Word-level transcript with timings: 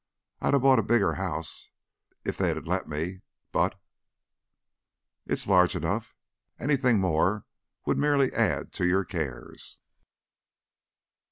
I'd 0.39 0.55
of 0.55 0.63
bought 0.63 0.79
a 0.79 0.81
bigger 0.81 1.13
house 1.13 1.69
if 2.25 2.35
they'd 2.35 2.57
of 2.57 2.65
let 2.65 2.89
me, 2.89 3.21
but" 3.51 3.79
"It 5.27 5.33
is 5.33 5.45
large 5.47 5.75
enough. 5.75 6.15
Anything 6.59 6.99
more 6.99 7.45
would 7.85 7.99
merely 7.99 8.33
add 8.33 8.73
to 8.73 8.87
your 8.87 9.05
cares." 9.05 9.77